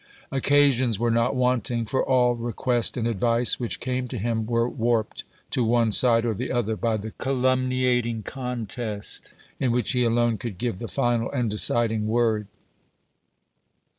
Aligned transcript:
Occasions 0.31 0.97
were 0.97 1.11
not 1.11 1.35
wanting; 1.35 1.85
for 1.85 2.03
all 2.03 2.33
request 2.33 2.97
and 2.97 3.07
advice 3.07 3.59
which 3.59 3.79
came 3.79 4.07
to 4.07 4.17
him 4.17 4.47
were 4.47 4.67
warped 4.67 5.25
to 5.51 5.63
one 5.63 5.91
side 5.91 6.25
or 6.25 6.33
the 6.33 6.51
other 6.51 6.75
by 6.75 6.97
the 6.97 7.11
culminat 7.11 8.07
ing 8.07 8.23
contest, 8.23 9.33
in 9.59 9.71
which 9.71 9.91
he 9.91 10.03
alone 10.03 10.39
could 10.39 10.57
give 10.57 10.79
the 10.79 10.87
final 10.87 11.29
and 11.29 11.51
deciding 11.51 12.07
word. 12.07 12.47